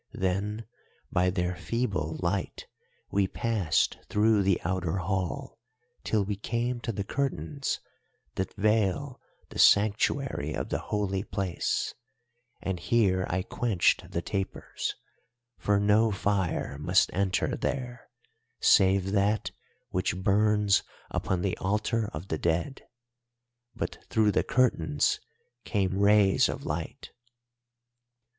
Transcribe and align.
Then 0.17 0.65
by 1.11 1.29
their 1.29 1.55
feeble 1.55 2.17
light 2.23 2.65
we 3.11 3.27
passed 3.27 3.99
through 4.09 4.41
the 4.41 4.59
outer 4.65 4.97
hall 4.97 5.59
till 6.03 6.25
we 6.25 6.35
came 6.35 6.79
to 6.81 6.91
the 6.91 7.03
curtains 7.03 7.79
that 8.33 8.55
veil 8.55 9.21
the 9.49 9.59
sanctuary 9.59 10.55
of 10.55 10.69
the 10.69 10.79
Holy 10.79 11.21
Place, 11.23 11.93
and 12.63 12.79
here 12.79 13.27
I 13.29 13.43
quenched 13.43 14.09
the 14.09 14.23
tapers; 14.23 14.95
for 15.59 15.79
no 15.79 16.09
fire 16.09 16.79
must 16.79 17.13
enter 17.13 17.55
there, 17.55 18.09
save 18.59 19.11
that 19.11 19.51
which 19.91 20.17
burns 20.17 20.81
upon 21.11 21.43
the 21.43 21.55
altar 21.59 22.09
of 22.11 22.29
the 22.29 22.39
dead. 22.39 22.87
But 23.75 24.03
through 24.09 24.31
the 24.31 24.43
curtains 24.43 25.19
came 25.63 25.99
rays 25.99 26.49
of 26.49 26.65
light. 26.65 27.11